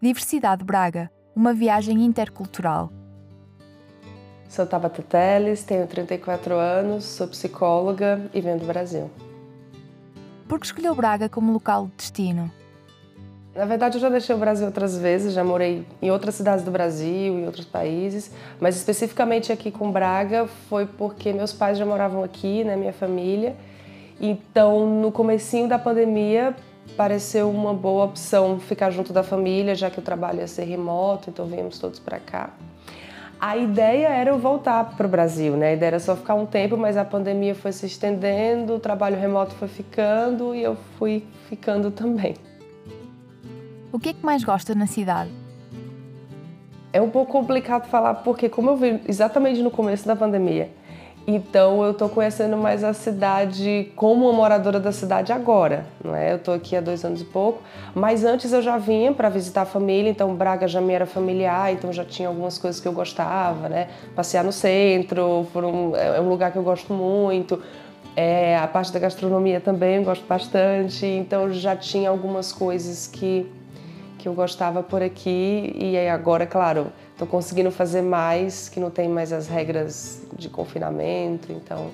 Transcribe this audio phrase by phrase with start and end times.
[0.00, 2.92] Diversidade Braga, uma viagem intercultural.
[4.48, 9.10] Sou Tabata Teles, tenho 34 anos, sou psicóloga e venho do Brasil.
[10.46, 12.48] Por que escolheu Braga como local de destino?
[13.52, 16.70] Na verdade, eu já deixei o Brasil outras vezes, já morei em outras cidades do
[16.70, 18.30] Brasil, em outros países,
[18.60, 23.56] mas especificamente aqui com Braga foi porque meus pais já moravam aqui, né, minha família.
[24.20, 26.54] Então, no comecinho da pandemia,
[26.96, 31.30] pareceu uma boa opção ficar junto da família, já que o trabalho ia ser remoto,
[31.30, 32.50] então viemos todos para cá.
[33.40, 35.68] A ideia era eu voltar para o Brasil, né?
[35.68, 39.16] A ideia era só ficar um tempo, mas a pandemia foi se estendendo, o trabalho
[39.16, 42.34] remoto foi ficando e eu fui ficando também.
[43.92, 45.30] O que é que mais gosta na cidade?
[46.92, 50.70] É um pouco complicado falar porque como eu vi exatamente no começo da pandemia,
[51.30, 56.32] então eu estou conhecendo mais a cidade como uma moradora da cidade agora, não é?
[56.32, 57.60] Eu estou aqui há dois anos e pouco,
[57.94, 61.70] mas antes eu já vinha para visitar a família, então Braga já me era familiar,
[61.70, 63.88] então já tinha algumas coisas que eu gostava, né?
[64.16, 67.62] Passear no centro, um, é um lugar que eu gosto muito.
[68.16, 73.46] É, a parte da gastronomia também eu gosto bastante, então já tinha algumas coisas que,
[74.16, 76.86] que eu gostava por aqui e agora, claro,
[77.18, 81.90] Estou conseguindo fazer mais, que não tem mais as regras de confinamento, então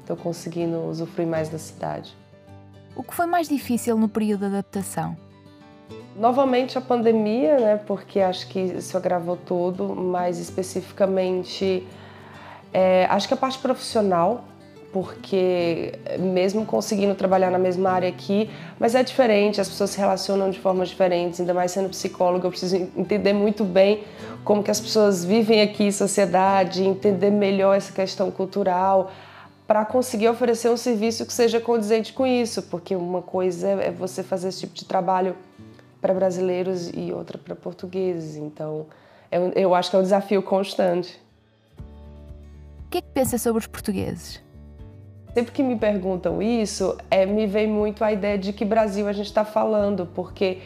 [0.00, 2.16] estou conseguindo usufruir mais da cidade.
[2.96, 5.14] O que foi mais difícil no período de adaptação?
[6.16, 7.76] Novamente a pandemia, né?
[7.76, 11.86] Porque acho que isso agravou tudo, mas especificamente
[12.72, 14.44] é, acho que a parte profissional
[15.02, 20.50] porque mesmo conseguindo trabalhar na mesma área aqui, mas é diferente, as pessoas se relacionam
[20.50, 24.02] de formas diferentes, ainda mais sendo psicóloga, eu preciso entender muito bem
[24.42, 29.12] como que as pessoas vivem aqui sociedade, entender melhor essa questão cultural,
[29.68, 34.24] para conseguir oferecer um serviço que seja condizente com isso, porque uma coisa é você
[34.24, 35.36] fazer esse tipo de trabalho
[36.00, 38.86] para brasileiros e outra para portugueses, então
[39.54, 41.20] eu acho que é um desafio constante.
[42.86, 44.47] O que é que pensa sobre os portugueses?
[45.34, 49.12] Sempre que me perguntam isso, é, me vem muito a ideia de que Brasil a
[49.12, 50.58] gente está falando, porque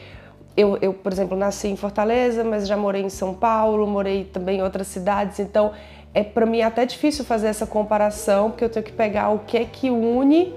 [0.57, 4.59] eu, eu, por exemplo, nasci em Fortaleza, mas já morei em São Paulo, morei também
[4.59, 5.73] em outras cidades, então
[6.15, 9.57] é para mim até difícil fazer essa comparação, porque eu tenho que pegar o que
[9.57, 10.55] é que une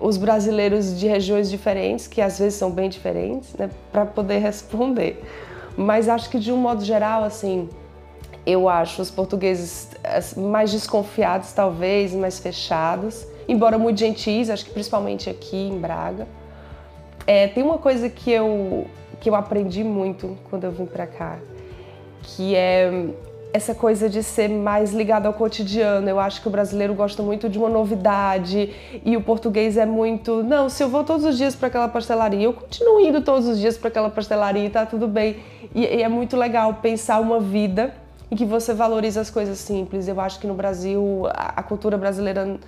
[0.00, 5.22] os brasileiros de regiões diferentes, que às vezes são bem diferentes, né, para poder responder.
[5.76, 7.68] Mas acho que de um modo geral, assim,
[8.46, 9.90] eu acho os portugueses
[10.36, 16.26] mais desconfiados, talvez, mais fechados, embora muito gentis, acho que principalmente aqui em Braga.
[17.26, 18.86] É, tem uma coisa que eu,
[19.20, 21.38] que eu aprendi muito quando eu vim para cá,
[22.22, 23.08] que é
[23.52, 26.08] essa coisa de ser mais ligado ao cotidiano.
[26.08, 28.74] Eu acho que o brasileiro gosta muito de uma novidade
[29.04, 32.44] e o português é muito, não, se eu vou todos os dias para aquela pastelaria,
[32.44, 35.36] eu continuo indo todos os dias para aquela pastelaria e tá tudo bem.
[35.74, 37.92] E, e é muito legal pensar uma vida
[38.30, 40.06] em que você valoriza as coisas simples.
[40.06, 42.58] Eu acho que no Brasil a, cultura brasileira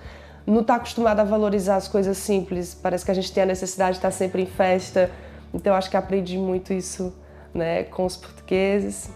[0.45, 2.73] não está acostumada a valorizar as coisas simples.
[2.75, 5.09] Parece que a gente tem a necessidade de estar sempre em festa.
[5.53, 7.13] Então acho que aprendi muito isso
[7.53, 9.09] né, com os portugueses.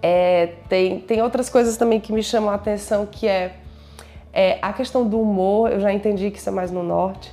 [0.00, 3.56] É, tem, tem outras coisas também que me chamam a atenção que é,
[4.32, 5.72] é a questão do humor.
[5.72, 7.32] Eu já entendi que isso é mais no norte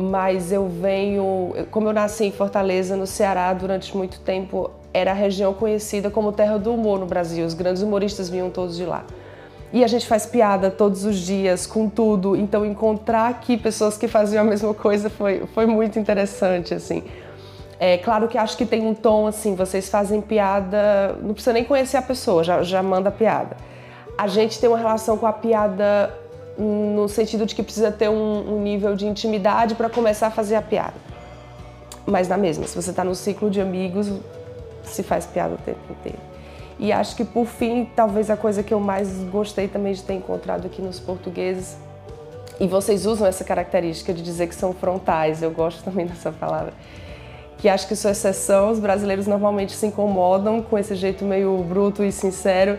[0.00, 5.14] mas eu venho, como eu nasci em Fortaleza, no Ceará, durante muito tempo era a
[5.14, 7.46] região conhecida como terra do humor no Brasil.
[7.46, 9.04] Os grandes humoristas vinham todos de lá.
[9.72, 14.08] E a gente faz piada todos os dias com tudo, então encontrar aqui pessoas que
[14.08, 17.02] faziam a mesma coisa foi, foi muito interessante, assim.
[17.78, 21.64] É claro que acho que tem um tom assim, vocês fazem piada, não precisa nem
[21.64, 23.56] conhecer a pessoa, já, já manda piada.
[24.16, 26.12] A gente tem uma relação com a piada
[26.58, 30.56] no sentido de que precisa ter um, um nível de intimidade para começar a fazer
[30.56, 30.94] a piada.
[32.04, 34.10] Mas na mesma, se você está no ciclo de amigos,
[34.88, 36.18] se faz piada o tempo inteiro.
[36.78, 40.14] E acho que por fim, talvez a coisa que eu mais gostei também de ter
[40.14, 41.76] encontrado aqui nos portugueses,
[42.60, 46.72] e vocês usam essa característica de dizer que são frontais, eu gosto também dessa palavra,
[47.58, 52.04] que acho que sua exceção, os brasileiros normalmente se incomodam com esse jeito meio bruto
[52.04, 52.78] e sincero,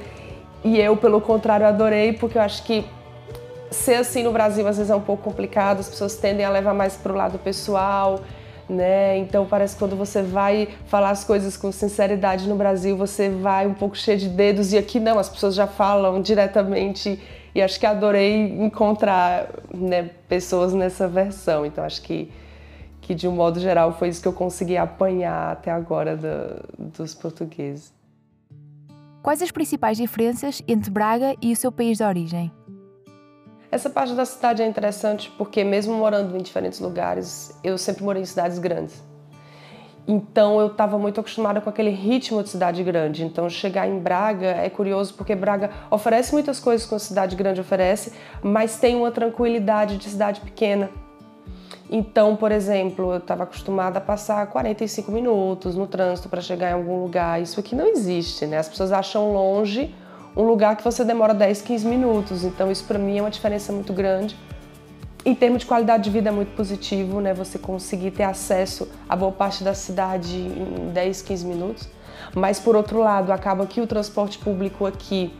[0.63, 2.85] e eu, pelo contrário, adorei, porque eu acho que
[3.71, 6.73] ser assim no Brasil às vezes é um pouco complicado, as pessoas tendem a levar
[6.73, 8.21] mais para o lado pessoal,
[8.69, 9.17] né?
[9.17, 13.65] Então parece que quando você vai falar as coisas com sinceridade no Brasil, você vai
[13.67, 17.19] um pouco cheio de dedos e aqui não, as pessoas já falam diretamente
[17.55, 21.65] e acho que adorei encontrar né, pessoas nessa versão.
[21.65, 22.31] Então acho que
[23.01, 27.15] que de um modo geral foi isso que eu consegui apanhar até agora do, dos
[27.15, 27.91] portugueses.
[29.23, 32.51] Quais as principais diferenças entre Braga e o seu país de origem?
[33.71, 38.21] Essa parte da cidade é interessante porque, mesmo morando em diferentes lugares, eu sempre morei
[38.21, 39.03] em cidades grandes.
[40.07, 43.23] Então eu estava muito acostumada com aquele ritmo de cidade grande.
[43.23, 47.61] Então chegar em Braga é curioso porque Braga oferece muitas coisas que uma cidade grande
[47.61, 50.89] oferece, mas tem uma tranquilidade de cidade pequena.
[51.91, 56.73] Então, por exemplo, eu estava acostumada a passar 45 minutos no trânsito para chegar em
[56.73, 57.39] algum lugar.
[57.39, 58.57] Isso aqui não existe, né?
[58.57, 59.93] As pessoas acham longe
[60.35, 62.43] um lugar que você demora 10, 15 minutos.
[62.43, 64.35] Então, isso para mim é uma diferença muito grande.
[65.25, 67.33] Em termos de qualidade de vida é muito positivo, né?
[67.33, 71.89] Você conseguir ter acesso a boa parte da cidade em 10, 15 minutos.
[72.33, 75.33] Mas por outro lado, acaba que o transporte público aqui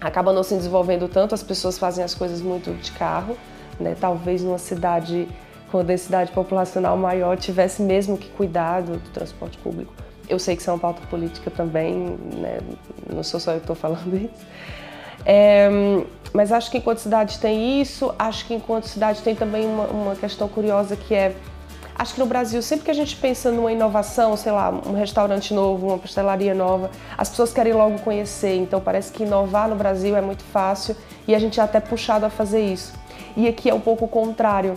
[0.00, 3.36] acaba não se desenvolvendo tanto, as pessoas fazem as coisas muito de carro,
[3.78, 3.96] né?
[4.00, 5.28] Talvez numa cidade
[5.70, 9.92] com densidade populacional maior tivesse mesmo que cuidar do, do transporte público.
[10.28, 12.58] Eu sei que isso é uma pauta política também, né?
[13.12, 14.46] não sou só eu que estou falando isso.
[15.24, 15.68] É,
[16.32, 20.16] mas acho que enquanto cidade tem isso, acho que enquanto cidade tem também uma, uma
[20.16, 21.34] questão curiosa que é
[21.98, 25.52] Acho que no Brasil, sempre que a gente pensa numa inovação, sei lá, um restaurante
[25.52, 28.54] novo, uma pastelaria nova, as pessoas querem logo conhecer.
[28.54, 30.94] Então parece que inovar no Brasil é muito fácil
[31.26, 32.92] e a gente é até puxado a fazer isso.
[33.36, 34.74] E aqui é um pouco o contrário.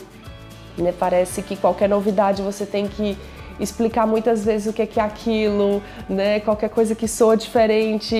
[0.76, 0.92] Né?
[0.98, 3.16] Parece que qualquer novidade você tem que
[3.62, 6.40] explicar muitas vezes o que é, que é aquilo, né?
[6.40, 8.16] Qualquer coisa que soa diferente,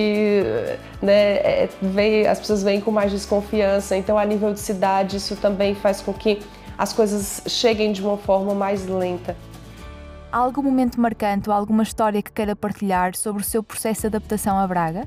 [1.02, 1.36] né?
[1.36, 3.96] É, vem, as pessoas vêm com mais desconfiança.
[3.96, 6.40] Então, a nível de cidade, isso também faz com que
[6.78, 9.36] as coisas cheguem de uma forma mais lenta.
[10.32, 14.06] Há algum momento marcante ou alguma história que queira partilhar sobre o seu processo de
[14.06, 15.06] adaptação a Braga?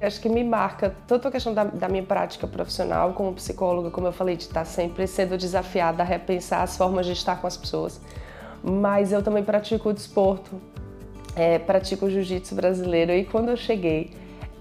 [0.00, 4.06] Acho que me marca tanto a questão da, da, minha prática profissional como psicóloga, como
[4.06, 7.56] eu falei, de estar sempre sendo desafiada a repensar as formas de estar com as
[7.56, 8.00] pessoas.
[8.62, 10.60] Mas eu também pratico o desporto,
[11.36, 14.10] é, pratico o jiu-jitsu brasileiro e quando eu cheguei,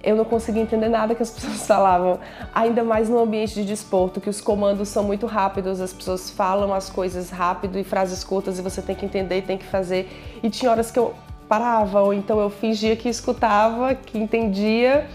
[0.03, 2.19] eu não conseguia entender nada que as pessoas falavam,
[2.53, 6.73] ainda mais no ambiente de desporto, que os comandos são muito rápidos, as pessoas falam
[6.73, 10.07] as coisas rápido e frases curtas e você tem que entender e tem que fazer.
[10.41, 11.13] E tinha horas que eu
[11.47, 15.07] parava, ou então eu fingia que escutava, que entendia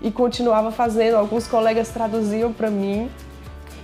[0.00, 1.16] e continuava fazendo.
[1.16, 3.10] Alguns colegas traduziam para mim.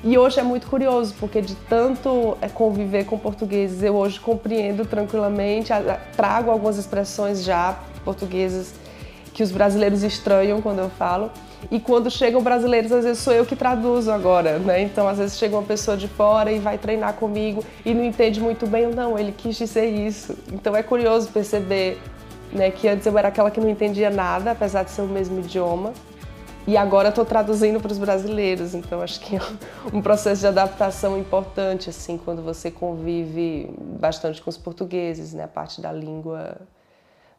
[0.05, 4.87] E hoje é muito curioso, porque de tanto é, conviver com portugueses, eu hoje compreendo
[4.87, 5.73] tranquilamente,
[6.17, 8.75] trago algumas expressões já portuguesas
[9.35, 11.31] que os brasileiros estranham quando eu falo.
[11.71, 14.83] E quando chegam brasileiros, às vezes sou eu que traduzo agora, né?
[14.83, 18.41] Então, às vezes chega uma pessoa de fora e vai treinar comigo e não entende
[18.41, 20.37] muito bem, não, ele quis dizer isso.
[20.53, 22.01] Então é curioso perceber
[22.53, 25.41] né, que antes eu era aquela que não entendia nada, apesar de ser o mesmo
[25.41, 25.93] idioma.
[26.69, 29.41] E agora estou traduzindo para os brasileiros, então acho que é
[29.91, 35.45] um processo de adaptação importante, assim, quando você convive bastante com os portugueses, né?
[35.45, 36.61] A parte da língua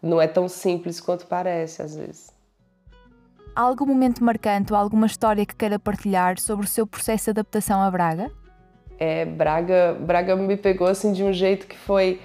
[0.01, 2.31] não é tão simples quanto parece, às vezes.
[3.55, 7.29] Há algum momento marcante ou alguma história que queira partilhar sobre o seu processo de
[7.29, 8.31] adaptação a Braga?
[8.97, 12.19] É, Braga, Braga me pegou assim de um jeito que foi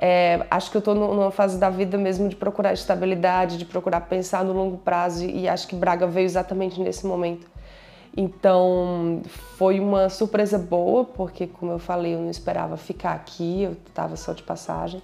[0.00, 4.02] é, acho que eu estou numa fase da vida mesmo de procurar estabilidade, de procurar
[4.02, 7.46] pensar no longo prazo e acho que Braga veio exatamente nesse momento.
[8.16, 9.22] Então
[9.56, 14.16] foi uma surpresa boa, porque como eu falei, eu não esperava ficar aqui, eu estava
[14.16, 15.02] só de passagem.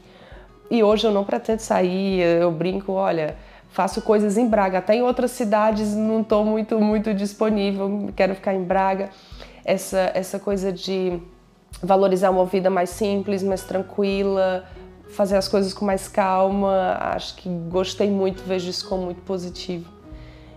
[0.71, 3.37] E hoje eu não pretendo sair, eu brinco, olha,
[3.71, 8.55] faço coisas em Braga, até em outras cidades não estou muito muito disponível, quero ficar
[8.55, 9.11] em Braga.
[9.65, 11.21] Essa essa coisa de
[11.83, 14.65] valorizar uma vida mais simples, mais tranquila,
[15.15, 16.97] fazer as coisas com mais calma.
[17.01, 19.91] Acho que gostei muito, vejo isso como muito positivo.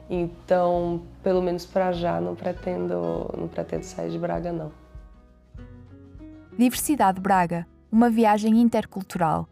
[0.09, 4.71] Então, pelo menos para já, não pretendo, não pretendo sair de Braga não.
[6.57, 9.47] Diversidade Braga, uma viagem intercultural